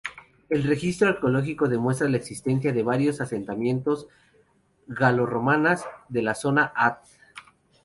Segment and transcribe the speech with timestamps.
[0.49, 4.07] El registro arqueológico demuestra la existencia de varios asentamientos
[4.87, 7.03] galo-romanas de la zona Ath.